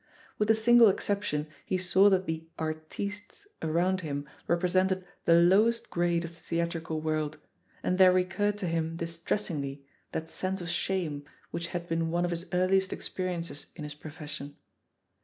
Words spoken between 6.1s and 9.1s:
of the theatrical world, and there recurred to him